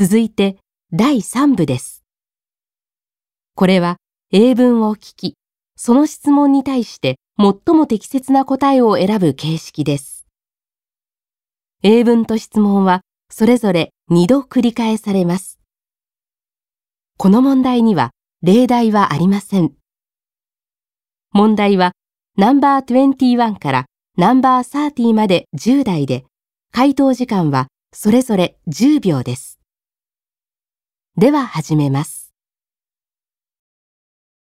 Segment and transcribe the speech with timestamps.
[0.00, 0.58] 続いて
[0.92, 2.04] 第3部です。
[3.56, 3.96] これは
[4.30, 5.34] 英文を聞き、
[5.74, 10.28] その質問に対して最も適切な答えを選ぶ形式です。
[11.82, 15.58] 英文と質問はそれぞれ2度繰り返されます。
[17.16, 19.72] この問題には例題はありません。
[21.32, 21.90] 問題は
[22.36, 23.86] ナンバー21から
[24.16, 26.24] ナンバー30まで10題で、
[26.70, 29.57] 回答時間はそれぞれ10秒です。
[31.18, 32.27] では始めます。